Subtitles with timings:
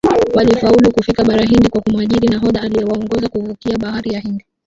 [0.33, 4.45] Walifaulu kufika bara Hindi kwa kumuajiri nahodha aliyewaongoza kuvukia Bahari ya Hindi